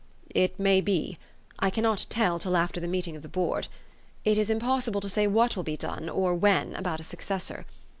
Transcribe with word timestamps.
u 0.23 0.31
It 0.33 0.59
may 0.59 0.81
be 0.81 1.19
I 1.59 1.69
cannot 1.69 2.07
tell 2.09 2.39
till 2.39 2.57
after 2.57 2.79
the 2.79 2.87
meeting 2.87 3.15
of 3.15 3.21
the 3.21 3.29
Board. 3.29 3.67
It 4.25 4.35
is 4.35 4.49
impossible 4.49 4.99
to 4.99 5.07
say 5.09 5.27
what 5.27 5.55
will 5.55 5.61
be 5.61 5.77
done, 5.77 6.09
or 6.09 6.33
when, 6.33 6.73
about 6.75 6.99
a 6.99 7.03
successor. 7.03 7.67